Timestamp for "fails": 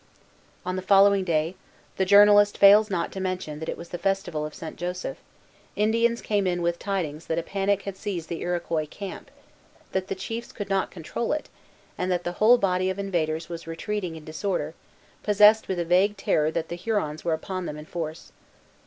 2.57-2.89